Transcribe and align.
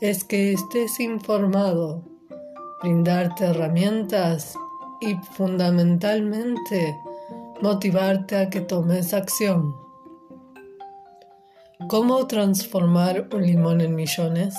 es 0.00 0.22
que 0.22 0.52
estés 0.52 1.00
informado, 1.00 2.02
brindarte 2.82 3.46
herramientas 3.46 4.54
y 5.00 5.14
fundamentalmente 5.32 6.96
motivarte 7.60 8.36
a 8.36 8.48
que 8.48 8.60
tomes 8.60 9.12
acción. 9.12 9.74
¿Cómo 11.88 12.26
transformar 12.26 13.28
un 13.32 13.42
limón 13.44 13.80
en 13.80 13.96
millones? 13.96 14.54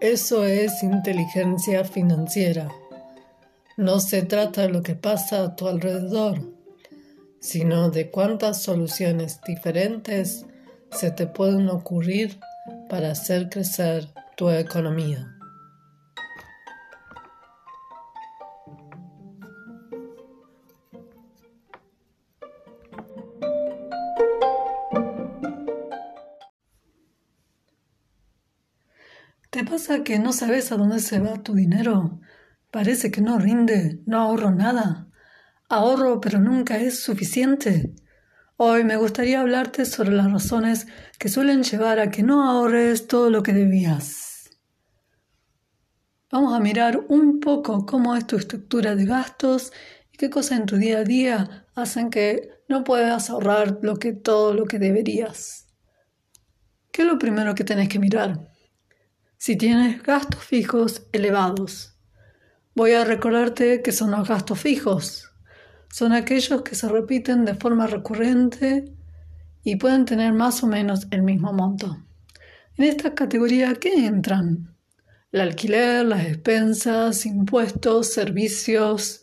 Eso 0.00 0.44
es 0.44 0.82
inteligencia 0.82 1.84
financiera. 1.84 2.68
No 3.76 4.00
se 4.00 4.22
trata 4.22 4.62
de 4.62 4.68
lo 4.68 4.82
que 4.82 4.94
pasa 4.96 5.42
a 5.42 5.56
tu 5.56 5.68
alrededor, 5.68 6.40
sino 7.40 7.90
de 7.90 8.10
cuántas 8.10 8.62
soluciones 8.62 9.40
diferentes 9.46 10.44
se 10.90 11.10
te 11.10 11.26
pueden 11.26 11.68
ocurrir 11.68 12.38
para 12.88 13.10
hacer 13.10 13.48
crecer 13.48 14.08
tu 14.36 14.50
economía. 14.50 15.30
¿Te 29.50 29.62
pasa 29.64 30.02
que 30.02 30.18
no 30.18 30.32
sabes 30.32 30.72
a 30.72 30.76
dónde 30.76 30.98
se 30.98 31.20
va 31.20 31.42
tu 31.42 31.54
dinero? 31.54 32.18
Parece 32.72 33.12
que 33.12 33.20
no 33.20 33.38
rinde, 33.38 34.00
no 34.04 34.20
ahorro 34.20 34.50
nada. 34.50 35.06
Ahorro, 35.68 36.20
pero 36.20 36.40
nunca 36.40 36.78
es 36.78 37.00
suficiente. 37.00 37.94
Hoy 38.56 38.84
me 38.84 38.96
gustaría 38.96 39.40
hablarte 39.40 39.84
sobre 39.84 40.12
las 40.12 40.30
razones 40.30 40.86
que 41.18 41.28
suelen 41.28 41.64
llevar 41.64 41.98
a 41.98 42.12
que 42.12 42.22
no 42.22 42.48
ahorres 42.48 43.08
todo 43.08 43.28
lo 43.28 43.42
que 43.42 43.52
debías. 43.52 44.48
Vamos 46.30 46.54
a 46.54 46.60
mirar 46.60 47.04
un 47.08 47.40
poco 47.40 47.84
cómo 47.84 48.14
es 48.14 48.28
tu 48.28 48.36
estructura 48.36 48.94
de 48.94 49.06
gastos 49.06 49.72
y 50.12 50.18
qué 50.18 50.30
cosas 50.30 50.60
en 50.60 50.66
tu 50.66 50.76
día 50.76 50.98
a 50.98 51.04
día 51.04 51.66
hacen 51.74 52.10
que 52.10 52.48
no 52.68 52.84
puedas 52.84 53.28
ahorrar 53.28 53.80
lo 53.82 53.96
que, 53.96 54.12
todo 54.12 54.54
lo 54.54 54.66
que 54.66 54.78
deberías. 54.78 55.66
¿Qué 56.92 57.02
es 57.02 57.08
lo 57.08 57.18
primero 57.18 57.56
que 57.56 57.64
tenés 57.64 57.88
que 57.88 57.98
mirar? 57.98 58.52
Si 59.36 59.56
tienes 59.56 60.00
gastos 60.00 60.44
fijos 60.44 61.08
elevados, 61.10 61.98
voy 62.76 62.92
a 62.92 63.04
recordarte 63.04 63.82
que 63.82 63.90
son 63.90 64.12
los 64.12 64.28
gastos 64.28 64.60
fijos. 64.60 65.33
Son 65.94 66.12
aquellos 66.12 66.62
que 66.62 66.74
se 66.74 66.88
repiten 66.88 67.44
de 67.44 67.54
forma 67.54 67.86
recurrente 67.86 68.86
y 69.62 69.76
pueden 69.76 70.06
tener 70.06 70.32
más 70.32 70.60
o 70.64 70.66
menos 70.66 71.06
el 71.12 71.22
mismo 71.22 71.52
monto. 71.52 72.02
En 72.76 72.86
esta 72.86 73.14
categoría, 73.14 73.72
¿qué 73.76 74.04
entran? 74.04 74.74
El 75.30 75.42
alquiler, 75.42 76.04
las 76.04 76.26
expensas, 76.26 77.24
impuestos, 77.26 78.12
servicios, 78.12 79.22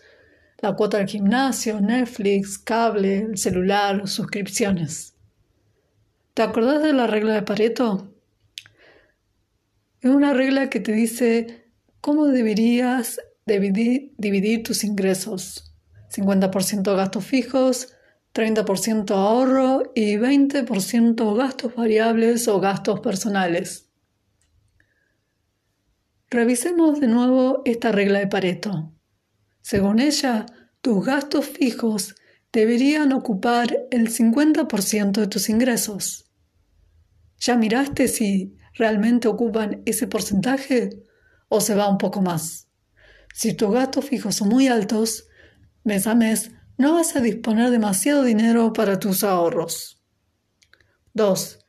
la 0.60 0.74
cuota 0.78 1.00
del 1.00 1.08
gimnasio, 1.08 1.82
Netflix, 1.82 2.58
cable, 2.58 3.18
el 3.18 3.38
celular, 3.38 4.08
suscripciones. 4.08 5.14
¿Te 6.34 6.42
acordás 6.42 6.82
de 6.84 6.94
la 6.94 7.06
regla 7.06 7.34
de 7.34 7.42
Pareto? 7.42 8.14
Es 10.00 10.10
una 10.10 10.32
regla 10.32 10.70
que 10.70 10.80
te 10.80 10.94
dice 10.94 11.66
cómo 12.00 12.28
deberías 12.28 13.20
dividir, 13.46 14.64
tus 14.64 14.86
ingresos. 14.86 15.71
50% 16.14 16.96
gastos 16.96 17.26
fijos, 17.26 17.94
30% 18.34 19.12
ahorro 19.12 19.92
y 19.96 20.16
20% 20.18 21.36
gastos 21.36 21.76
variables 21.76 22.48
o 22.48 22.60
gastos 22.60 23.00
personales. 23.00 23.90
Revisemos 26.30 27.00
de 27.00 27.08
nuevo 27.08 27.62
esta 27.66 27.92
regla 27.92 28.20
de 28.20 28.28
Pareto. 28.28 28.94
Según 29.62 30.00
ella, 30.00 30.46
tus 30.82 31.06
gastos 31.06 31.46
fijos 31.46 32.16
deberían 32.52 33.12
ocupar 33.12 33.88
el 33.92 34.10
50% 34.10 35.12
de 35.12 35.28
tus 35.28 35.50
ingresos. 35.50 36.32
¿Ya 37.40 37.56
miraste 37.56 38.08
si 38.08 38.56
realmente 38.74 39.28
ocupan 39.28 39.82
ese 39.86 40.08
porcentaje 40.08 40.90
o 41.50 41.62
se 41.62 41.76
va 41.76 41.90
un 41.90 41.98
poco 41.98 42.22
más. 42.22 42.70
Si 43.34 43.54
tus 43.54 43.72
gastos 43.72 44.06
fijos 44.06 44.36
son 44.36 44.50
muy 44.50 44.68
altos, 44.68 45.28
mes 45.84 46.08
a 46.08 46.16
mes 46.16 46.52
no 46.78 46.94
vas 46.94 47.16
a 47.16 47.22
disponer 47.22 47.70
demasiado 47.70 48.24
dinero 48.24 48.74
para 48.74 49.00
tus 49.00 49.24
ahorros. 49.24 50.02
2. 51.14 51.60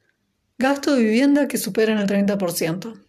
Gasto 0.58 0.94
de 0.94 1.02
vivienda 1.02 1.48
que 1.48 1.58
superen 1.58 1.98
el 1.98 2.06
30%. 2.06 3.06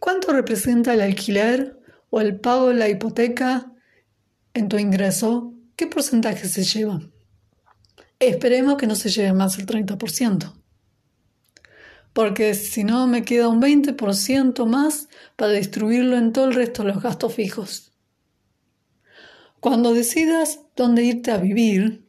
¿Cuánto 0.00 0.32
representa 0.32 0.94
el 0.94 1.00
alquiler 1.00 1.78
o 2.10 2.20
el 2.20 2.40
pago 2.40 2.68
de 2.68 2.74
la 2.74 2.88
hipoteca 2.88 3.72
en 4.54 4.68
tu 4.68 4.78
ingreso? 4.78 5.54
¿Qué 5.76 5.86
porcentaje 5.86 6.48
se 6.48 6.64
lleva? 6.64 7.00
Esperemos 8.18 8.76
que 8.76 8.86
no 8.86 8.94
se 8.94 9.10
lleve 9.10 9.32
más 9.32 9.58
el 9.58 9.66
30% 9.66 10.58
porque 12.18 12.54
si 12.54 12.82
no 12.82 13.06
me 13.06 13.24
queda 13.24 13.46
un 13.46 13.62
20% 13.62 14.66
más 14.66 15.08
para 15.36 15.52
distribuirlo 15.52 16.16
en 16.16 16.32
todo 16.32 16.46
el 16.46 16.54
resto 16.54 16.82
de 16.82 16.92
los 16.92 17.00
gastos 17.00 17.32
fijos. 17.32 17.87
Cuando 19.60 19.92
decidas 19.92 20.60
dónde 20.76 21.02
irte 21.04 21.32
a 21.32 21.38
vivir, 21.38 22.04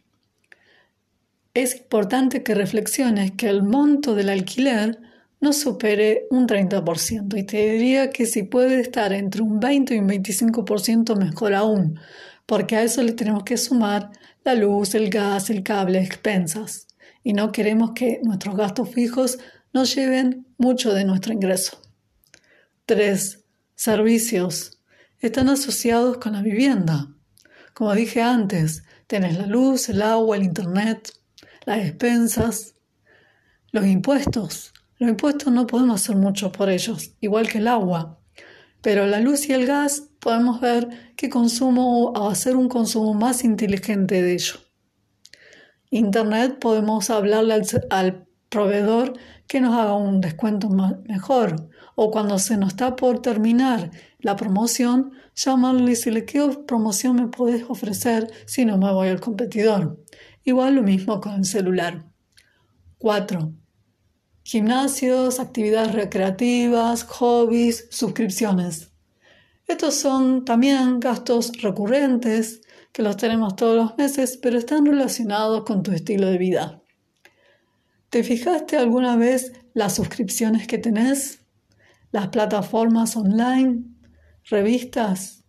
es 1.56 1.76
importante 1.76 2.44
que 2.44 2.54
reflexiones 2.54 3.32
que 3.32 3.50
el 3.50 3.64
monto 3.64 4.14
del 4.14 4.30
alquiler 4.30 5.00
no 5.42 5.52
supere 5.52 6.28
un 6.30 6.48
30% 6.48 7.38
y 7.38 7.44
te 7.44 7.72
diría 7.72 8.12
que 8.12 8.26
si 8.28 8.44
puede 8.44 8.80
estar 8.82 9.14
entre 9.14 9.42
un 9.42 9.60
20 9.60 9.96
y 9.96 10.00
un 10.00 10.08
25% 10.08 11.18
mejor 11.18 11.56
aún, 11.56 12.00
porque 12.46 12.76
a 12.76 12.84
eso 12.84 13.02
le 13.02 13.14
tenemos 13.14 13.44
que 13.44 13.58
sumar 13.58 14.12
la 14.44 14.54
luz, 14.54 14.94
el 14.94 15.10
gas, 15.10 15.50
el 15.50 15.64
cable, 15.64 16.04
expensas 16.04 16.88
y 17.24 17.34
no 17.34 17.52
queremos 17.52 17.92
que 17.92 18.22
nuestros 18.24 18.56
gastos 18.56 18.90
fijos 18.90 19.40
nos 19.74 19.96
lleven 19.96 20.46
mucho 20.58 20.94
de 20.94 21.04
nuestro 21.04 21.34
ingreso. 21.34 21.82
3. 22.86 23.40
Servicios. 23.76 24.80
Están 25.20 25.50
asociados 25.50 26.18
con 26.18 26.34
la 26.34 26.42
vivienda. 26.42 27.08
Como 27.80 27.96
dije 27.96 28.22
antes, 28.22 28.84
tenés 29.08 29.38
la 29.38 29.46
luz, 29.46 29.88
el 29.88 30.02
agua, 30.02 30.36
el 30.36 30.44
internet, 30.44 31.14
las 31.66 31.80
expensas, 31.80 32.76
los 33.72 33.86
impuestos. 33.86 34.74
Los 34.98 35.10
impuestos 35.10 35.54
no 35.54 35.66
podemos 35.66 36.02
hacer 36.02 36.18
mucho 36.18 36.52
por 36.52 36.70
ellos, 36.70 37.14
igual 37.22 37.48
que 37.48 37.60
el 37.60 37.70
agua. 37.70 38.20
Pero 38.82 39.08
la 39.08 39.22
luz 39.22 39.48
y 39.48 39.54
el 39.54 39.66
gas 39.66 40.10
podemos 40.20 40.60
ver 40.60 40.90
qué 41.16 41.30
consumo 41.30 42.08
o 42.08 42.30
hacer 42.30 42.58
un 42.58 42.68
consumo 42.68 43.14
más 43.14 43.46
inteligente 43.46 44.22
de 44.24 44.34
ello. 44.34 44.56
Internet 45.90 46.60
podemos 46.60 47.10
hablarle 47.10 47.54
al, 47.54 47.64
al 47.92 48.28
proveedor 48.50 49.14
que 49.48 49.62
nos 49.62 49.74
haga 49.74 49.94
un 49.94 50.20
descuento 50.20 50.68
mejor. 51.08 51.69
O 52.02 52.12
cuando 52.12 52.40
se 52.40 52.56
nos 52.56 52.70
está 52.70 52.96
por 52.96 53.22
terminar 53.22 53.92
la 54.20 54.38
promoción, 54.38 55.12
llamarle 55.36 55.84
y 55.84 55.96
decirle 55.96 56.24
qué 56.24 56.40
promoción 56.66 57.18
me 57.18 57.28
puedes 57.28 57.66
ofrecer 57.68 58.32
si 58.46 58.64
no 58.64 58.78
me 58.78 58.90
voy 58.94 59.10
al 59.10 59.20
competidor. 59.20 60.02
Igual 60.46 60.76
lo 60.76 60.84
mismo 60.84 61.20
con 61.20 61.34
el 61.34 61.44
celular. 61.44 62.06
4. 63.00 63.52
Gimnasios, 64.44 65.42
actividades 65.42 65.92
recreativas, 65.92 67.04
hobbies, 67.04 67.90
suscripciones. 67.92 68.94
Estos 69.68 69.96
son 69.96 70.46
también 70.46 71.02
gastos 71.02 71.52
recurrentes 71.62 72.62
que 72.94 73.04
los 73.04 73.18
tenemos 73.18 73.58
todos 73.58 73.76
los 73.76 73.98
meses, 73.98 74.40
pero 74.42 74.58
están 74.58 74.86
relacionados 74.86 75.66
con 75.66 75.84
tu 75.84 75.92
estilo 75.92 76.28
de 76.28 76.38
vida. 76.38 76.82
¿Te 78.10 78.24
fijaste 78.24 78.78
alguna 78.78 79.18
vez 79.18 79.52
las 79.74 79.96
suscripciones 79.96 80.66
que 80.66 80.78
tenés? 80.78 81.39
¿Las 82.12 82.30
plataformas 82.30 83.16
online? 83.16 83.84
¿Revistas? 84.46 85.44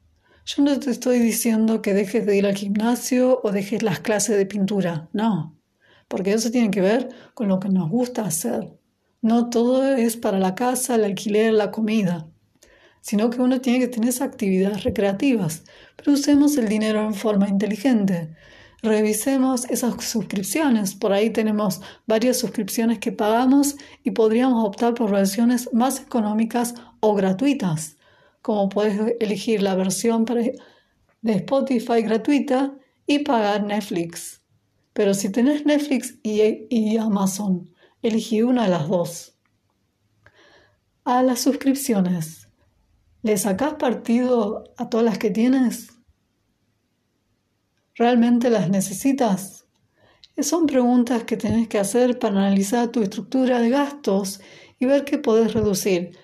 Yo 0.44 0.62
no 0.62 0.78
te 0.78 0.90
estoy 0.90 1.18
diciendo 1.18 1.80
que 1.80 1.94
dejes 1.94 2.26
de 2.26 2.36
ir 2.36 2.44
al 2.44 2.54
gimnasio 2.54 3.40
o 3.42 3.50
dejes 3.50 3.82
las 3.82 4.00
clases 4.00 4.36
de 4.36 4.44
pintura, 4.44 5.08
no, 5.14 5.58
porque 6.06 6.34
eso 6.34 6.50
tiene 6.50 6.70
que 6.70 6.82
ver 6.82 7.08
con 7.32 7.48
lo 7.48 7.60
que 7.60 7.70
nos 7.70 7.88
gusta 7.88 8.26
hacer. 8.26 8.78
No 9.22 9.48
todo 9.48 9.94
es 9.94 10.18
para 10.18 10.38
la 10.38 10.54
casa, 10.54 10.96
el 10.96 11.04
alquiler, 11.04 11.54
la 11.54 11.70
comida, 11.70 12.28
sino 13.00 13.30
que 13.30 13.40
uno 13.40 13.62
tiene 13.62 13.78
que 13.78 13.88
tener 13.88 14.12
actividades 14.22 14.84
recreativas, 14.84 15.64
pero 15.96 16.12
usemos 16.12 16.58
el 16.58 16.68
dinero 16.68 17.02
en 17.06 17.14
forma 17.14 17.48
inteligente. 17.48 18.36
Revisemos 18.82 19.66
esas 19.66 20.02
suscripciones. 20.04 20.94
Por 20.94 21.12
ahí 21.12 21.30
tenemos 21.30 21.80
varias 22.06 22.38
suscripciones 22.38 22.98
que 22.98 23.12
pagamos 23.12 23.76
y 24.04 24.12
podríamos 24.12 24.64
optar 24.64 24.94
por 24.94 25.10
versiones 25.10 25.68
más 25.72 26.00
económicas 26.00 26.74
o 27.00 27.14
gratuitas, 27.14 27.98
como 28.40 28.68
puedes 28.68 29.16
elegir 29.20 29.62
la 29.62 29.74
versión 29.74 30.24
de 30.24 31.32
Spotify 31.34 32.02
gratuita 32.02 32.74
y 33.06 33.18
pagar 33.18 33.64
Netflix. 33.64 34.40
Pero 34.92 35.14
si 35.14 35.30
tenés 35.30 35.66
Netflix 35.66 36.18
y, 36.22 36.96
Amazon, 36.96 37.70
elegí 38.02 38.42
una 38.42 38.64
de 38.64 38.70
las 38.70 38.88
dos. 38.88 39.36
A 41.04 41.22
las 41.22 41.40
suscripciones, 41.40 42.48
¿le 43.22 43.36
sacás 43.36 43.74
partido 43.74 44.64
a 44.76 44.88
todas 44.88 45.04
las 45.04 45.18
que 45.18 45.30
tienes? 45.30 45.99
¿Realmente 47.96 48.50
las 48.50 48.70
necesitas? 48.70 49.66
Son 50.38 50.66
preguntas 50.66 51.24
que 51.24 51.36
tenés 51.36 51.68
que 51.68 51.78
hacer 51.78 52.18
para 52.18 52.36
analizar 52.36 52.88
tu 52.88 53.02
estructura 53.02 53.60
de 53.60 53.68
gastos 53.68 54.40
y 54.78 54.86
ver 54.86 55.04
qué 55.04 55.18
podés 55.18 55.52
reducir. 55.52 56.16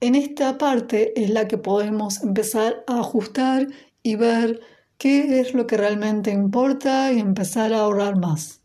En 0.00 0.14
esta 0.14 0.58
parte 0.58 1.12
es 1.22 1.30
la 1.30 1.46
que 1.46 1.58
podemos 1.58 2.22
empezar 2.22 2.82
a 2.86 3.00
ajustar 3.00 3.68
y 4.02 4.16
ver 4.16 4.60
qué 4.98 5.40
es 5.40 5.54
lo 5.54 5.66
que 5.66 5.76
realmente 5.76 6.30
importa 6.30 7.12
y 7.12 7.20
empezar 7.20 7.72
a 7.72 7.80
ahorrar 7.80 8.18
más. 8.18 8.62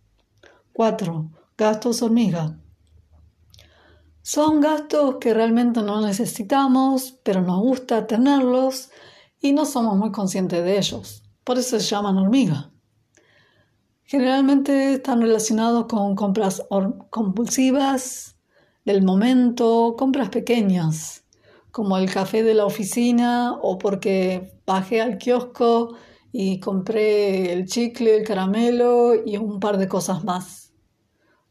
4. 0.73 1.29
Gastos 1.57 2.01
hormiga. 2.01 2.57
Son 4.21 4.59
gastos 4.59 5.17
que 5.19 5.33
realmente 5.33 5.81
no 5.83 6.01
necesitamos, 6.01 7.19
pero 7.21 7.41
nos 7.41 7.59
gusta 7.59 8.07
tenerlos 8.07 8.89
y 9.39 9.51
no 9.51 9.65
somos 9.65 9.97
muy 9.97 10.11
conscientes 10.11 10.63
de 10.63 10.77
ellos. 10.77 11.24
Por 11.45 11.59
eso 11.59 11.79
se 11.79 11.85
llaman 11.85 12.17
hormiga. 12.17 12.71
Generalmente 14.03 14.93
están 14.93 15.21
relacionados 15.21 15.85
con 15.85 16.15
compras 16.15 16.63
compulsivas 17.11 18.35
del 18.83 19.03
momento, 19.03 19.95
compras 19.95 20.29
pequeñas, 20.29 21.23
como 21.69 21.97
el 21.99 22.11
café 22.11 22.41
de 22.41 22.55
la 22.55 22.65
oficina 22.65 23.53
o 23.61 23.77
porque 23.77 24.59
bajé 24.65 25.01
al 25.01 25.19
kiosco 25.19 25.95
y 26.31 26.59
compré 26.59 27.53
el 27.53 27.67
chicle, 27.67 28.17
el 28.17 28.25
caramelo 28.25 29.13
y 29.13 29.37
un 29.37 29.59
par 29.59 29.77
de 29.77 29.87
cosas 29.87 30.23
más. 30.23 30.73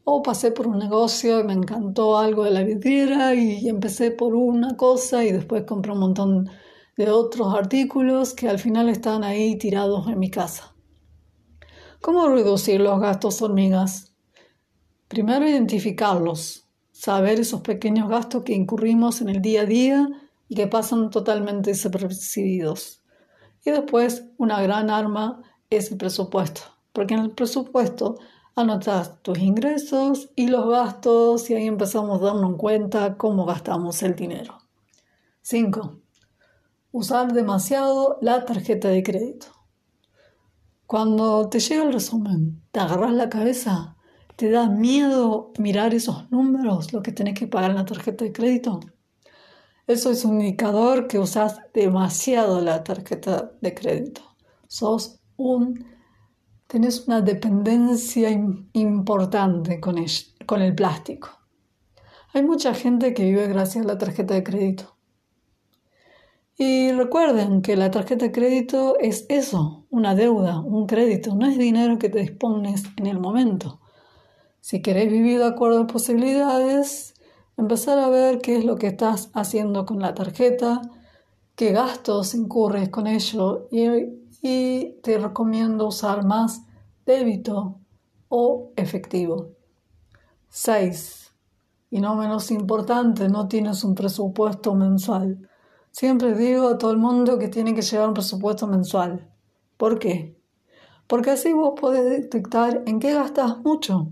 O 0.03 0.21
pasé 0.21 0.51
por 0.51 0.67
un 0.67 0.77
negocio 0.77 1.39
y 1.39 1.45
me 1.45 1.53
encantó 1.53 2.17
algo 2.17 2.43
de 2.43 2.51
la 2.51 2.63
vidriera 2.63 3.33
y 3.33 3.69
empecé 3.69 4.11
por 4.11 4.35
una 4.35 4.75
cosa 4.75 5.23
y 5.23 5.31
después 5.31 5.63
compré 5.63 5.93
un 5.93 5.99
montón 5.99 6.49
de 6.97 7.09
otros 7.09 7.53
artículos 7.53 8.33
que 8.33 8.47
al 8.47 8.57
final 8.57 8.87
están 8.87 9.23
ahí 9.23 9.57
tirados 9.57 10.07
en 10.07 10.17
mi 10.17 10.29
casa. 10.29 10.73
¿Cómo 12.01 12.29
reducir 12.29 12.79
los 12.79 13.01
gastos 13.01 13.41
hormigas? 13.41 14.13
Primero 15.07 15.47
identificarlos, 15.47 16.67
saber 16.91 17.39
esos 17.39 17.61
pequeños 17.61 18.09
gastos 18.09 18.43
que 18.43 18.53
incurrimos 18.53 19.21
en 19.21 19.29
el 19.29 19.41
día 19.41 19.61
a 19.61 19.65
día 19.65 20.09
y 20.47 20.55
que 20.55 20.67
pasan 20.67 21.09
totalmente 21.09 21.71
desapercibidos. 21.71 23.03
Y 23.65 23.71
después 23.71 24.25
una 24.37 24.61
gran 24.61 24.89
arma 24.89 25.41
es 25.69 25.91
el 25.91 25.97
presupuesto, 25.97 26.61
porque 26.93 27.15
en 27.15 27.21
el 27.21 27.31
presupuesto 27.31 28.19
anotas 28.55 29.21
tus 29.21 29.39
ingresos 29.39 30.29
y 30.35 30.47
los 30.47 30.69
gastos 30.69 31.49
y 31.49 31.55
ahí 31.55 31.65
empezamos 31.67 32.21
a 32.21 32.25
darnos 32.25 32.55
cuenta 32.55 33.17
cómo 33.17 33.45
gastamos 33.45 34.01
el 34.03 34.15
dinero. 34.15 34.59
5 35.41 36.04
usar 36.95 37.33
demasiado 37.33 38.17
la 38.21 38.45
tarjeta 38.45 38.87
de 38.87 39.03
crédito. 39.03 39.47
Cuando 40.85 41.49
te 41.49 41.59
llega 41.59 41.83
el 41.83 41.91
resumen, 41.91 42.63
te 42.71 42.79
agarras 42.79 43.11
la 43.11 43.27
cabeza, 43.27 43.97
te 44.37 44.49
da 44.49 44.69
miedo 44.69 45.51
mirar 45.59 45.93
esos 45.93 46.31
números, 46.31 46.93
lo 46.93 47.01
que 47.01 47.11
tenés 47.11 47.37
que 47.37 47.47
pagar 47.47 47.71
en 47.71 47.75
la 47.75 47.85
tarjeta 47.85 48.23
de 48.23 48.31
crédito. 48.31 48.79
Eso 49.87 50.09
es 50.09 50.23
un 50.23 50.39
indicador 50.39 51.07
que 51.07 51.19
usas 51.19 51.59
demasiado 51.73 52.61
la 52.61 52.81
tarjeta 52.85 53.51
de 53.59 53.73
crédito. 53.73 54.21
Sos 54.69 55.19
un, 55.35 55.85
tenés 56.65 57.09
una 57.09 57.19
dependencia 57.19 58.29
importante 58.71 59.81
con 59.81 59.97
con 60.45 60.61
el 60.61 60.73
plástico. 60.73 61.27
Hay 62.33 62.43
mucha 62.43 62.73
gente 62.73 63.13
que 63.13 63.25
vive 63.25 63.47
gracias 63.47 63.83
a 63.83 63.87
la 63.87 63.97
tarjeta 63.97 64.33
de 64.33 64.43
crédito. 64.43 64.94
Y 66.57 66.93
recuerden 66.93 67.61
que 67.61 67.75
la 67.75 67.91
tarjeta 67.91 68.25
de 68.25 68.31
crédito 68.31 68.97
es 68.99 69.25
eso, 69.27 69.85
una 69.89 70.15
deuda, 70.15 70.61
un 70.61 70.87
crédito, 70.87 71.35
no 71.35 71.47
es 71.47 71.57
dinero 71.57 71.99
que 71.99 72.07
te 72.07 72.19
dispones 72.19 72.83
en 72.95 73.07
el 73.07 73.19
momento. 73.19 73.81
Si 74.61 74.81
queréis 74.81 75.11
vivir 75.11 75.39
de 75.39 75.47
acuerdo 75.47 75.81
a 75.81 75.87
posibilidades, 75.87 77.13
empezar 77.57 77.99
a 77.99 78.07
ver 78.07 78.39
qué 78.39 78.55
es 78.57 78.63
lo 78.63 78.77
que 78.77 78.87
estás 78.87 79.29
haciendo 79.33 79.85
con 79.85 79.99
la 79.99 80.13
tarjeta, 80.13 80.81
qué 81.55 81.73
gastos 81.73 82.33
incurres 82.33 82.87
con 82.87 83.07
ello 83.07 83.67
y, 83.69 83.85
y 84.41 84.99
te 85.03 85.17
recomiendo 85.17 85.87
usar 85.87 86.23
más 86.23 86.63
débito 87.05 87.79
o 88.29 88.71
efectivo. 88.77 89.49
6. 90.49 91.33
Y 91.91 91.99
no 91.99 92.15
menos 92.15 92.49
importante, 92.49 93.27
no 93.27 93.49
tienes 93.49 93.83
un 93.83 93.93
presupuesto 93.93 94.73
mensual. 94.73 95.49
Siempre 95.97 96.35
digo 96.35 96.67
a 96.67 96.77
todo 96.77 96.91
el 96.91 96.97
mundo 96.97 97.39
que 97.39 97.47
tiene 97.47 97.73
que 97.73 97.81
llevar 97.81 98.09
un 98.09 98.15
presupuesto 98.15 98.67
mensual. 98.67 99.31
¿Por 99.77 99.97
qué? 99.97 100.37
Porque 101.07 101.31
así 101.31 101.53
vos 101.53 101.79
podés 101.79 102.03
detectar 102.03 102.83
en 102.85 102.99
qué 102.99 103.13
gastas 103.13 103.59
mucho. 103.59 104.11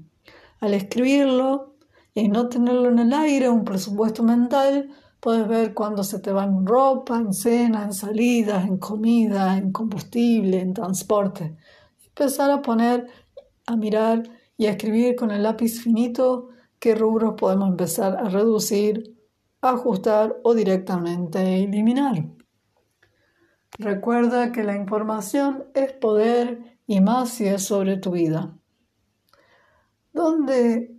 Al 0.61 0.75
escribirlo 0.75 1.75
y 2.13 2.29
no 2.29 2.47
tenerlo 2.47 2.87
en 2.87 2.99
el 2.99 3.11
aire, 3.11 3.49
un 3.49 3.65
presupuesto 3.65 4.23
mental, 4.23 4.91
puedes 5.19 5.45
ver 5.45 5.73
cuándo 5.73 6.05
se 6.05 6.19
te 6.19 6.31
va 6.31 6.45
en 6.45 6.65
ropa, 6.65 7.17
en 7.17 7.33
cena, 7.33 7.83
en 7.83 7.93
salidas, 7.93 8.65
en 8.65 8.77
comida, 8.77 9.57
en 9.57 9.73
combustible, 9.73 10.61
en 10.61 10.73
transporte. 10.73 11.57
Empezar 12.05 12.49
a 12.49 12.61
poner, 12.61 13.07
a 13.65 13.75
mirar 13.75 14.23
y 14.55 14.67
a 14.67 14.71
escribir 14.71 15.17
con 15.17 15.31
el 15.31 15.43
lápiz 15.43 15.81
finito 15.81 16.47
qué 16.79 16.95
rubros 16.95 17.33
podemos 17.37 17.67
empezar 17.67 18.15
a 18.15 18.29
reducir 18.29 19.13
ajustar 19.71 20.37
o 20.43 20.53
directamente 20.53 21.63
eliminar. 21.63 22.25
Recuerda 23.77 24.51
que 24.51 24.63
la 24.63 24.75
información 24.75 25.65
es 25.73 25.93
poder 25.93 26.77
y 26.85 27.01
más 27.01 27.29
si 27.29 27.47
es 27.47 27.63
sobre 27.63 27.97
tu 27.97 28.11
vida. 28.11 28.55
¿Dónde 30.11 30.95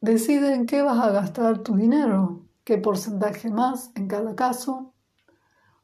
deciden 0.00 0.66
qué 0.66 0.82
vas 0.82 0.98
a 0.98 1.10
gastar 1.10 1.60
tu 1.60 1.76
dinero, 1.76 2.46
qué 2.62 2.76
porcentaje 2.76 3.50
más 3.50 3.90
en 3.94 4.06
cada 4.06 4.34
caso 4.34 4.92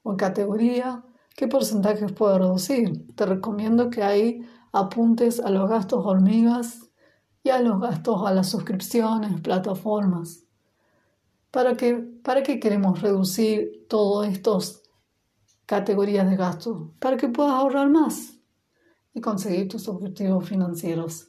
o 0.02 0.16
categoría, 0.16 1.02
qué 1.34 1.48
porcentajes 1.48 2.12
puedo 2.12 2.38
reducir. 2.38 3.14
Te 3.14 3.24
recomiendo 3.24 3.88
que 3.88 4.02
ahí 4.02 4.46
apuntes 4.72 5.40
a 5.40 5.48
los 5.50 5.70
gastos 5.70 6.04
hormigas 6.04 6.90
y 7.42 7.48
a 7.48 7.60
los 7.60 7.80
gastos 7.80 8.26
a 8.26 8.32
las 8.34 8.50
suscripciones, 8.50 9.40
plataformas. 9.40 10.44
¿Para 11.50 11.76
qué, 11.76 11.95
¿Para 11.95 12.42
queremos 12.42 13.00
reducir 13.00 13.87
todas 13.88 14.33
estas 14.33 14.83
categorías 15.66 16.28
de 16.30 16.37
gasto? 16.37 16.95
Para 17.00 17.16
que 17.16 17.28
puedas 17.28 17.54
ahorrar 17.54 17.90
más 17.90 18.38
y 19.12 19.21
conseguir 19.21 19.69
tus 19.69 19.88
objetivos 19.88 20.49
financieros. 20.49 21.28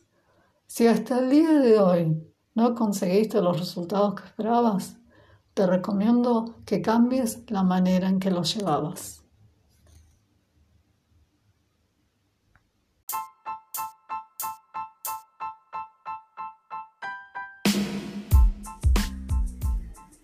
Si 0.67 0.85
hasta 0.85 1.19
el 1.19 1.29
día 1.31 1.53
de 1.53 1.79
hoy 1.79 2.23
no 2.53 2.75
conseguiste 2.75 3.41
los 3.41 3.59
resultados 3.59 4.15
que 4.15 4.27
esperabas, 4.27 4.97
te 5.55 5.65
recomiendo 5.65 6.61
que 6.65 6.81
cambies 6.81 7.43
la 7.49 7.63
manera 7.63 8.07
en 8.07 8.19
que 8.19 8.31
los 8.31 8.55
llevabas. 8.55 9.20